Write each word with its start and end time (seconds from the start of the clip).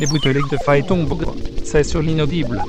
Les 0.00 0.06
bouteliques 0.06 0.50
de 0.50 0.56
faille 0.64 0.84
tombent. 0.84 1.24
C'est 1.62 1.84
sur 1.84 2.02
l'inaudible. 2.02 2.60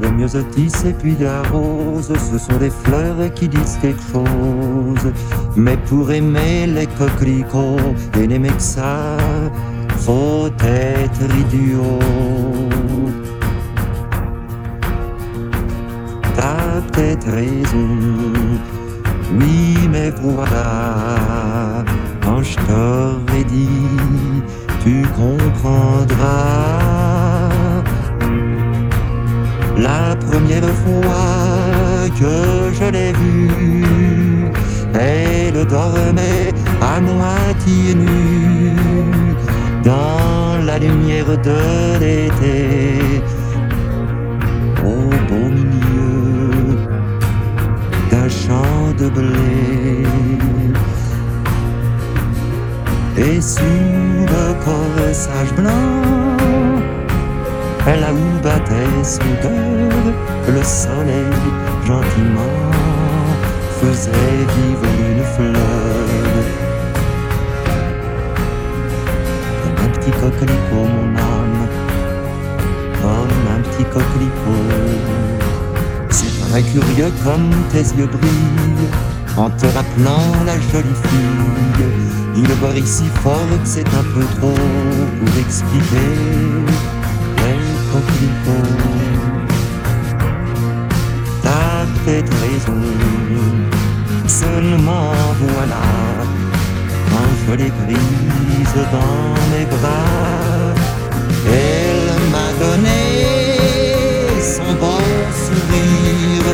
Le 0.00 0.10
myosotis 0.10 0.86
et 0.86 0.92
puis 0.92 1.16
la 1.18 1.42
rose, 1.44 2.12
ce 2.30 2.38
sont 2.38 2.58
des 2.58 2.70
fleurs 2.70 3.32
qui 3.34 3.48
disent 3.48 3.78
quelque 3.80 4.02
chose. 4.12 5.12
Mais 5.56 5.76
pour 5.88 6.10
aimer 6.12 6.66
les 6.66 6.86
coquelicots 6.86 7.94
et 8.20 8.26
n'aimer 8.26 8.50
que 8.50 8.62
ça, 8.62 9.16
faut 9.96 10.48
être 10.62 11.24
idiot. 11.40 11.98
Oui, 19.38 19.76
mais 19.90 20.10
voilà, 20.22 21.84
quand 22.24 22.42
je 22.42 22.56
t'aurais 22.56 23.44
dit, 23.44 24.42
tu 24.82 25.02
comprendras. 25.16 26.78
La 29.76 30.16
première 30.16 30.70
fois 30.82 32.08
que 32.18 32.72
je 32.74 32.90
l'ai 32.90 33.12
vue, 33.12 34.50
elle 34.94 35.64
dormait 35.66 36.52
à 36.80 37.00
moitié 37.00 37.94
nue 37.94 38.72
dans 39.84 40.64
la 40.64 40.78
lumière 40.78 41.36
de 41.38 41.98
l'été, 42.00 43.22
Le 53.68 54.54
corsage 54.64 55.52
blanc, 55.54 55.72
là 57.86 58.12
où 58.12 58.42
battait 58.42 59.04
son 59.04 59.20
cœur, 59.42 60.14
le 60.46 60.62
soleil 60.62 61.32
gentiment 61.86 62.58
faisait 63.80 64.10
vivre 64.56 64.84
une 65.10 65.24
fleur. 65.34 66.04
Comme 69.62 69.84
un 69.84 69.90
petit 69.96 70.10
coquelicot, 70.10 70.88
mon 70.94 71.16
âme, 71.16 71.68
comme 73.00 73.44
un 73.56 73.60
petit 73.62 73.84
coquelicot. 73.84 74.68
C'est 76.10 76.50
très 76.50 76.62
curieux 76.62 77.12
comme 77.24 77.50
tes 77.72 77.86
yeux 77.96 78.06
brillent 78.06 78.90
en 79.36 79.50
te 79.50 79.66
rappelant 79.66 80.44
la 80.44 80.54
jolie 80.54 80.98
fille. 81.04 82.27
Il 82.40 82.54
brille 82.60 82.86
si 82.86 83.06
fort 83.22 83.50
que 83.62 83.68
c'est 83.68 83.88
un 83.88 84.06
peu 84.14 84.24
trop 84.38 84.54
pour 85.18 85.38
expliquer. 85.44 86.14
Les 87.42 87.60
coquelicots. 87.90 88.78
T'as 91.42 91.84
peut-être 92.04 92.32
raison, 92.46 92.80
seulement 94.26 95.12
voilà, 95.40 95.86
quand 97.10 97.30
je 97.46 97.52
l'ai 97.54 97.72
prise 97.82 98.78
dans 98.92 99.34
mes 99.52 99.66
bras, 99.74 100.74
elle 101.46 102.12
m'a 102.34 102.50
donné 102.64 103.02
son 104.54 104.70
bon 104.82 105.02
sourire, 105.44 106.48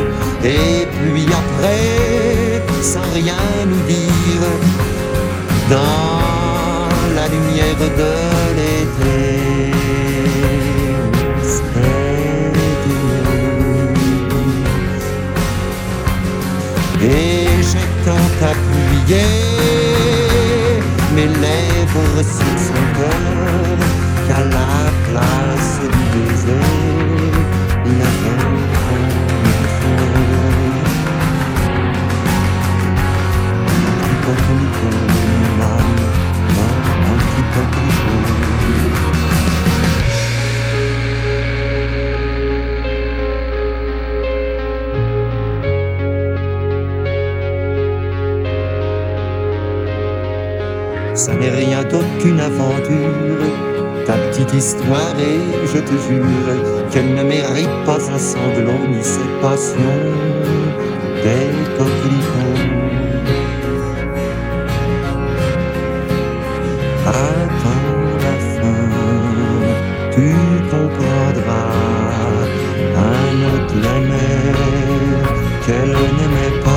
et 0.44 0.86
puis 0.96 1.26
après, 1.42 2.62
sans 2.82 3.10
rien 3.12 3.44
nous 3.66 3.82
dire, 3.86 4.44
dans 5.70 6.88
la 7.14 7.28
lumière 7.28 7.76
de 7.76 8.12
l'été. 8.56 9.74
Et 17.02 17.62
j'ai 17.70 17.88
tant 18.04 18.28
appuyé 18.52 19.24
mes 21.14 21.26
lèvres 21.26 22.22
sur 22.22 22.56
son 22.66 22.82
cœur 22.96 23.53
Ça 51.14 51.32
n'est 51.32 51.50
rien 51.50 51.82
d'autre 51.84 52.18
qu'une 52.20 52.40
aventure, 52.40 53.46
ta 54.04 54.14
petite 54.14 54.52
histoire 54.52 55.14
et 55.20 55.38
je 55.64 55.78
te 55.78 55.92
jure 56.08 56.90
qu'elle 56.90 57.14
ne 57.14 57.22
mérite 57.22 57.84
pas 57.86 58.00
un 58.12 58.18
sanglot 58.18 58.88
ni 58.88 59.02
cette 59.02 59.40
passion 59.40 59.94
des 61.22 61.52
coquelicots. 61.78 62.60
Attends 67.06 67.94
la 68.24 68.34
fin, 68.56 68.82
tu 70.10 70.34
comprendras. 70.68 71.70
Un 72.96 73.34
autre 73.52 73.74
l'aimait, 73.82 74.52
qu'elle 75.64 75.90
n'aimait 75.90 76.60
pas. 76.64 76.73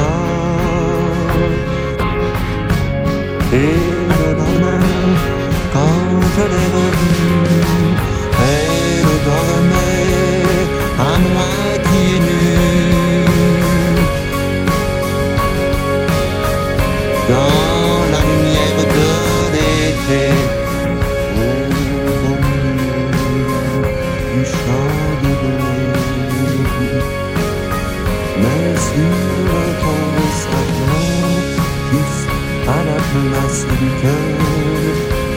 Place 33.31 33.66
du 33.66 33.89
cœur, 34.01 34.28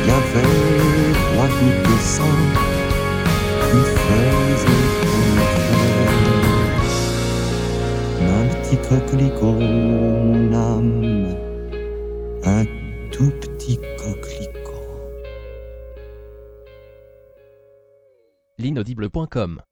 il 0.02 0.08
y 0.08 0.10
avait 0.10 1.12
trois 1.14 1.48
gouttes 1.48 1.84
de 1.88 1.96
sang 2.00 2.36
qui 3.66 3.80
faisaient. 3.94 4.91
Un 8.22 8.46
petit 8.54 8.76
coquelicot, 8.88 9.52
mon 9.52 10.52
âme, 10.52 11.36
un 12.44 12.64
tout 13.10 13.32
petit 13.40 13.78
coquelicot. 13.98 14.50
l'inaudible.com 18.58 19.62